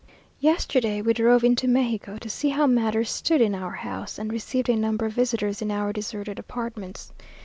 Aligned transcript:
Yesterday 0.39 0.99
we 1.03 1.13
drove 1.13 1.43
into 1.43 1.67
Mexico, 1.67 2.17
to 2.17 2.27
see 2.27 2.49
how 2.49 2.65
matters 2.65 3.07
stood 3.11 3.39
in 3.39 3.53
our 3.53 3.73
house, 3.73 4.17
and 4.17 4.33
received 4.33 4.67
a 4.67 4.75
number 4.75 5.05
of 5.05 5.13
visitors 5.13 5.61
in 5.61 5.69
our 5.69 5.93
deserted 5.93 6.39
apartments. 6.39 7.13